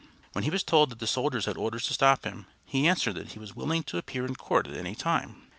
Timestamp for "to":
1.85-1.93, 3.83-3.99